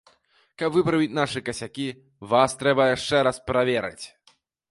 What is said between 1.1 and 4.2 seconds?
нашы касякі, вас трэба яшчэ раз праверыць.